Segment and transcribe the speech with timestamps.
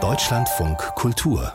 [0.00, 1.52] Deutschlandfunk Kultur.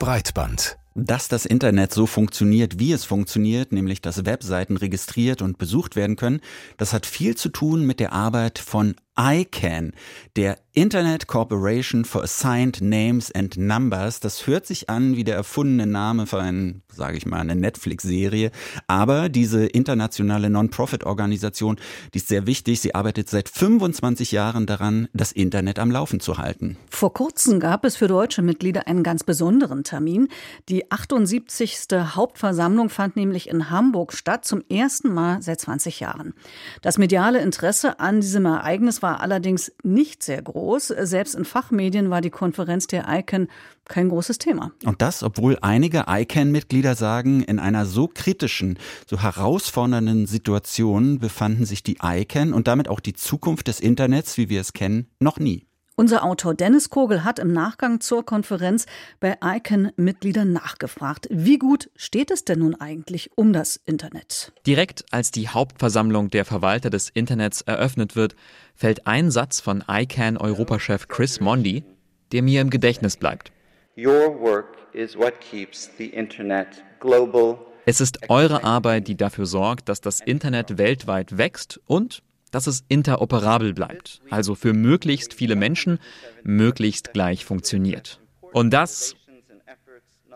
[0.00, 0.76] Breitband.
[0.96, 6.16] Dass das Internet so funktioniert, wie es funktioniert, nämlich dass Webseiten registriert und besucht werden
[6.16, 6.40] können,
[6.78, 9.92] das hat viel zu tun mit der Arbeit von ICANN,
[10.36, 14.18] der Internet Corporation for Assigned Names and Numbers.
[14.18, 18.50] Das hört sich an wie der erfundene Name für einen, sage ich mal, eine Netflix-Serie.
[18.88, 21.76] Aber diese internationale Non-Profit-Organisation,
[22.12, 22.80] die ist sehr wichtig.
[22.80, 26.76] Sie arbeitet seit 25 Jahren daran, das Internet am Laufen zu halten.
[26.90, 30.26] Vor kurzem gab es für deutsche Mitglieder einen ganz besonderen Termin.
[30.68, 31.86] Die 78.
[31.92, 36.34] Hauptversammlung fand nämlich in Hamburg statt, zum ersten Mal seit 20 Jahren.
[36.82, 40.88] Das mediale Interesse an diesem Ereignis war allerdings nicht sehr groß.
[41.02, 43.48] Selbst in Fachmedien war die Konferenz der ICANN
[43.84, 44.72] kein großes Thema.
[44.82, 51.82] Und das, obwohl einige ICANN-Mitglieder sagen, in einer so kritischen, so herausfordernden Situation befanden sich
[51.82, 55.66] die ICANN und damit auch die Zukunft des Internets, wie wir es kennen, noch nie.
[55.96, 58.86] Unser Autor Dennis Kogel hat im Nachgang zur Konferenz
[59.20, 61.28] bei ICANN-Mitgliedern nachgefragt.
[61.30, 64.52] Wie gut steht es denn nun eigentlich um das Internet?
[64.66, 68.34] Direkt als die Hauptversammlung der Verwalter des Internets eröffnet wird,
[68.74, 71.84] fällt ein Satz von ICANN-Europachef Chris Mondi,
[72.32, 73.52] der mir im Gedächtnis bleibt.
[73.96, 79.90] Your work is what keeps the Internet global es ist eure Arbeit, die dafür sorgt,
[79.90, 82.22] dass das Internet weltweit wächst und
[82.54, 85.98] dass es interoperabel bleibt, also für möglichst viele Menschen
[86.44, 88.20] möglichst gleich funktioniert.
[88.52, 89.16] Und das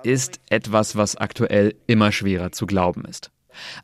[0.02, 3.30] ist etwas, was aktuell immer schwerer zu glauben ist.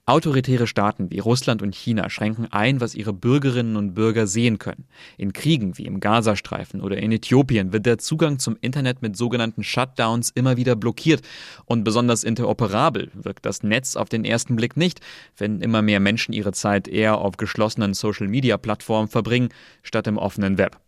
[0.07, 4.87] Autoritäre Staaten wie Russland und China schränken ein, was ihre Bürgerinnen und Bürger sehen können.
[5.17, 9.63] In Kriegen wie im Gazastreifen oder in Äthiopien wird der Zugang zum Internet mit sogenannten
[9.63, 11.23] Shutdowns immer wieder blockiert.
[11.65, 15.01] Und besonders interoperabel wirkt das Netz auf den ersten Blick nicht,
[15.37, 19.49] wenn immer mehr Menschen ihre Zeit eher auf geschlossenen Social-Media-Plattformen verbringen,
[19.83, 20.84] statt im offenen Web.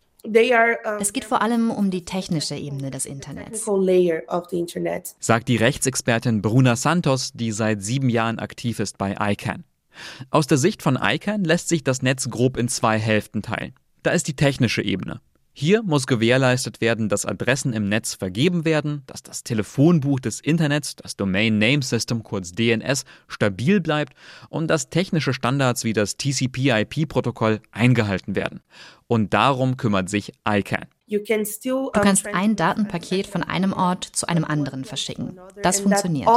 [1.00, 3.64] Es geht vor allem um die technische Ebene des Internets.
[5.20, 9.64] Sagt die Rechtsexpertin Bruna Santos, die seit sieben Jahren aktiv ist bei ICANN.
[10.30, 13.74] Aus der Sicht von ICANN lässt sich das Netz grob in zwei Hälften teilen.
[14.02, 15.20] Da ist die technische Ebene.
[15.58, 20.96] Hier muss gewährleistet werden, dass Adressen im Netz vergeben werden, dass das Telefonbuch des Internets,
[20.96, 24.12] das Domain Name System kurz DNS, stabil bleibt
[24.50, 28.60] und dass technische Standards wie das TCP/IP-Protokoll eingehalten werden.
[29.06, 30.88] Und darum kümmert sich ICANN.
[31.06, 35.40] Du kannst ein Datenpaket von einem Ort zu einem anderen verschicken.
[35.62, 36.28] Das funktioniert.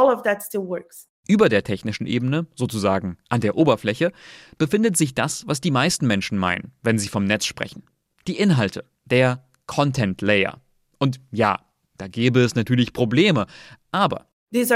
[1.27, 4.13] Über der technischen Ebene, sozusagen an der Oberfläche,
[4.57, 7.83] befindet sich das, was die meisten Menschen meinen, wenn sie vom Netz sprechen.
[8.27, 10.61] Die Inhalte, der Content Layer.
[10.97, 11.59] Und ja,
[11.97, 13.45] da gäbe es natürlich Probleme,
[13.91, 14.69] aber das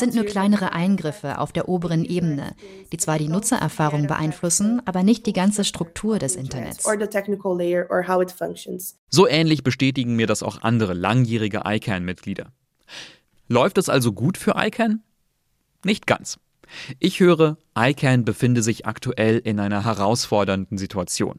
[0.00, 2.56] sind nur kleinere Eingriffe auf der oberen Ebene,
[2.92, 6.84] die zwar die Nutzererfahrung beeinflussen, aber nicht die ganze Struktur des Internets.
[9.10, 12.50] So ähnlich bestätigen mir das auch andere langjährige ICANN-Mitglieder.
[13.46, 15.04] Läuft es also gut für ICANN?
[15.84, 16.40] Nicht ganz.
[16.98, 21.38] Ich höre, ICANN befinde sich aktuell in einer herausfordernden Situation.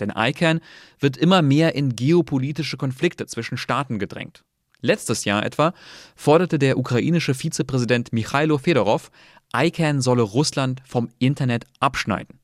[0.00, 0.60] Denn ICANN
[0.98, 4.44] wird immer mehr in geopolitische Konflikte zwischen Staaten gedrängt.
[4.80, 5.72] Letztes Jahr etwa
[6.14, 9.10] forderte der ukrainische Vizepräsident Michailo Fedorov,
[9.56, 12.38] ICANN solle Russland vom Internet abschneiden.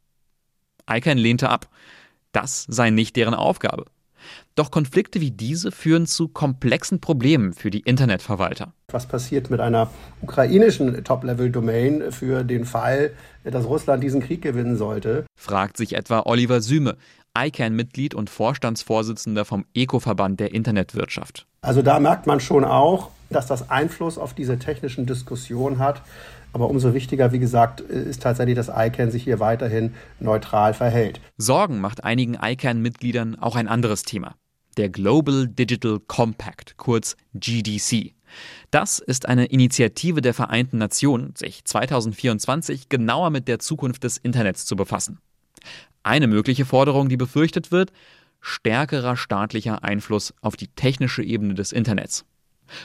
[0.89, 1.69] ICANN lehnte ab.
[2.33, 3.87] Das sei nicht deren Aufgabe.
[4.55, 8.73] Doch Konflikte wie diese führen zu komplexen Problemen für die Internetverwalter.
[8.93, 9.91] Was passiert mit einer
[10.23, 13.13] ukrainischen Top-Level-Domain für den Fall,
[13.45, 15.25] dass Russland diesen Krieg gewinnen sollte?
[15.37, 16.97] Fragt sich etwa Oliver Süme,
[17.39, 21.47] ICANN-Mitglied und Vorstandsvorsitzender vom ECO-Verband der Internetwirtschaft.
[21.63, 26.03] Also da merkt man schon auch, dass das Einfluss auf diese technischen Diskussionen hat.
[26.53, 31.21] Aber umso wichtiger, wie gesagt, ist tatsächlich, dass ICANN sich hier weiterhin neutral verhält.
[31.37, 34.35] Sorgen macht einigen ICANN-Mitgliedern auch ein anderes Thema.
[34.77, 38.15] Der Global Digital Compact, kurz GDC.
[38.71, 44.65] Das ist eine Initiative der Vereinten Nationen, sich 2024 genauer mit der Zukunft des Internets
[44.67, 45.19] zu befassen.
[46.03, 47.93] Eine mögliche Forderung, die befürchtet wird,
[48.41, 52.25] stärkerer staatlicher Einfluss auf die technische Ebene des Internets.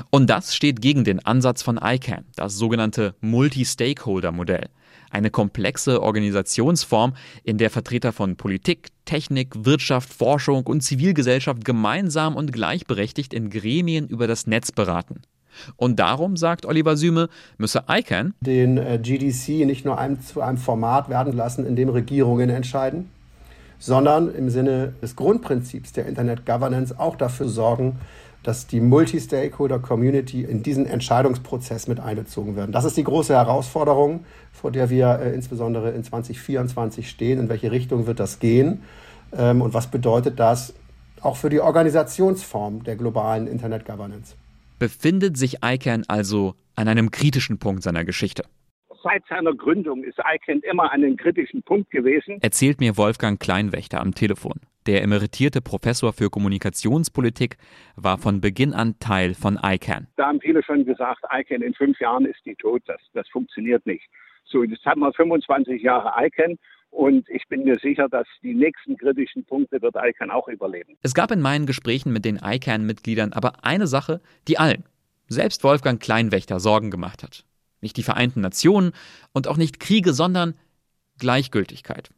[0.09, 4.69] Und das steht gegen den Ansatz von ICANN, das sogenannte Multi-Stakeholder-Modell.
[5.11, 12.51] Eine komplexe Organisationsform, in der Vertreter von Politik, Technik, Wirtschaft, Forschung und Zivilgesellschaft gemeinsam und
[12.51, 15.21] gleichberechtigt in Gremien über das Netz beraten.
[15.77, 20.57] Und darum, sagt Oliver Süme, müsse ICANN den äh, GDC nicht nur einem, zu einem
[20.57, 23.09] Format werden lassen, in dem Regierungen entscheiden,
[23.79, 27.99] sondern im Sinne des Grundprinzips der Internet Governance auch dafür sorgen,
[28.45, 32.71] dass die Multi-Stakeholder-Community in diesen Entscheidungsprozess mit einbezogen werden.
[32.71, 34.23] Das ist die große Herausforderung,
[34.53, 37.39] vor der wir äh, insbesondere in 2024 stehen.
[37.39, 38.83] In welche Richtung wird das gehen?
[39.35, 40.73] Ähm, und was bedeutet das
[41.21, 44.35] auch für die Organisationsform der globalen Internet Governance?
[44.77, 48.43] Befindet sich ICANN also an einem kritischen Punkt seiner Geschichte?
[49.05, 52.39] Seit seiner Gründung ist ICANN immer an einem kritischen Punkt gewesen.
[52.41, 54.59] Erzählt mir Wolfgang Kleinwächter am Telefon.
[54.87, 57.57] Der emeritierte Professor für Kommunikationspolitik
[57.95, 60.07] war von Beginn an Teil von ICANN.
[60.15, 63.85] Da haben viele schon gesagt, ICANN in fünf Jahren ist die tot, das, das funktioniert
[63.85, 64.05] nicht.
[64.43, 66.57] So, jetzt haben wir 25 Jahre ICANN
[66.89, 70.97] und ich bin mir sicher, dass die nächsten kritischen Punkte wird ICANN auch überleben.
[71.03, 74.83] Es gab in meinen Gesprächen mit den ICANN-Mitgliedern aber eine Sache, die allen,
[75.27, 77.45] selbst Wolfgang Kleinwächter, Sorgen gemacht hat.
[77.85, 78.93] Nicht die Vereinten Nationen
[79.31, 80.55] und auch nicht Kriege, sondern
[81.19, 82.09] Gleichgültigkeit.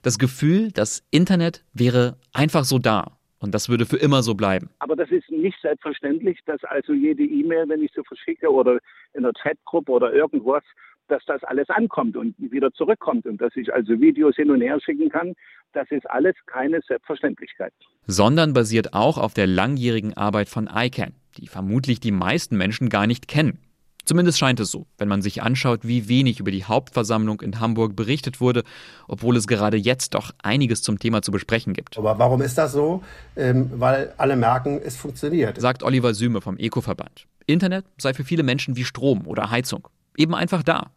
[0.00, 4.70] Das Gefühl, das Internet wäre einfach so da und das würde für immer so bleiben.
[4.78, 8.78] Aber das ist nicht selbstverständlich, dass also jede E-Mail, wenn ich sie verschicke oder
[9.12, 10.62] in der Chatgruppe oder irgendwas,
[11.08, 14.80] dass das alles ankommt und wieder zurückkommt und dass ich also Videos hin und her
[14.80, 15.34] schicken kann.
[15.74, 17.74] Das ist alles keine Selbstverständlichkeit.
[18.06, 23.06] Sondern basiert auch auf der langjährigen Arbeit von ICANN, die vermutlich die meisten Menschen gar
[23.06, 23.58] nicht kennen.
[24.04, 27.94] Zumindest scheint es so, wenn man sich anschaut, wie wenig über die Hauptversammlung in Hamburg
[27.94, 28.64] berichtet wurde,
[29.08, 31.98] obwohl es gerade jetzt doch einiges zum Thema zu besprechen gibt.
[31.98, 33.02] Aber warum ist das so?
[33.36, 35.60] Ähm, weil alle merken, es funktioniert.
[35.60, 37.26] Sagt Oliver Süme vom Eco-Verband.
[37.46, 39.88] Internet sei für viele Menschen wie Strom oder Heizung.
[40.16, 40.90] Eben einfach da.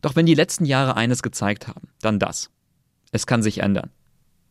[0.00, 2.50] Doch wenn die letzten Jahre eines gezeigt haben, dann das.
[3.12, 3.90] Es kann sich ändern.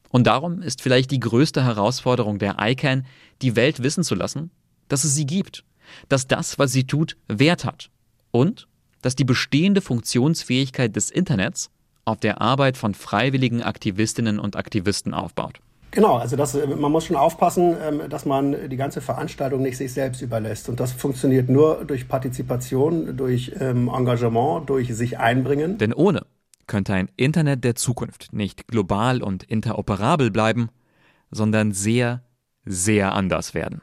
[0.10, 3.06] Und darum ist vielleicht die größte Herausforderung der ICANN,
[3.42, 4.52] die Welt wissen zu lassen,
[4.88, 5.64] dass es sie gibt
[6.10, 7.90] dass das, was sie tut, Wert hat
[8.32, 8.68] und
[9.02, 11.70] dass die bestehende Funktionsfähigkeit des Internets
[12.06, 15.60] auf der Arbeit von freiwilligen Aktivistinnen und Aktivisten aufbaut.
[15.92, 19.92] Genau, also das, man muss schon aufpassen, ähm, dass man die ganze Veranstaltung nicht sich
[19.92, 20.70] selbst überlässt.
[20.70, 25.78] Und das funktioniert nur durch Partizipation, durch ähm, Engagement, durch sich einbringen.
[25.78, 26.26] Denn ohne
[26.66, 30.70] könnte ein Internet der Zukunft nicht global und interoperabel bleiben,
[31.30, 32.24] sondern sehr,
[32.64, 33.82] sehr anders werden.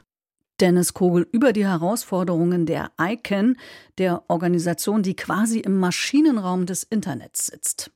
[0.59, 3.57] Dennis Kogel über die Herausforderungen der ICANN,
[3.97, 7.91] der Organisation, die quasi im Maschinenraum des Internets sitzt.